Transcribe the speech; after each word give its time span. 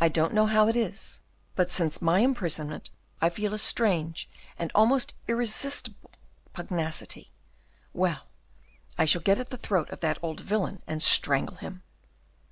I 0.00 0.06
don't 0.08 0.32
know 0.32 0.46
how 0.46 0.68
it 0.68 0.76
is, 0.76 1.18
but 1.56 1.72
since 1.72 2.00
my 2.00 2.20
imprisonment 2.20 2.90
I 3.20 3.30
feel 3.30 3.52
a 3.52 3.58
strange 3.58 4.28
and 4.60 4.70
almost 4.76 5.16
irresistible 5.26 6.12
pugnacity. 6.52 7.32
Well, 7.92 8.26
I 8.96 9.06
shall 9.06 9.22
get 9.22 9.40
at 9.40 9.50
the 9.50 9.56
throat 9.56 9.90
of 9.90 9.98
that 10.02 10.20
old 10.22 10.38
villain, 10.38 10.82
and 10.86 11.02
strangle 11.02 11.56
him." 11.56 11.82